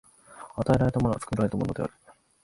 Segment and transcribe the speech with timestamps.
[0.57, 1.93] 与えられたものは作られたものである。